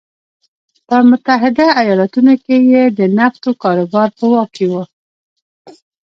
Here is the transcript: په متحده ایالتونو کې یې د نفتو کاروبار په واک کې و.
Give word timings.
په 0.87 0.97
متحده 1.09 1.67
ایالتونو 1.81 2.33
کې 2.43 2.57
یې 2.71 2.83
د 2.97 2.99
نفتو 3.17 3.49
کاروبار 3.63 4.07
په 4.17 4.25
واک 4.31 4.49
کې 4.55 4.65
و. 4.71 4.73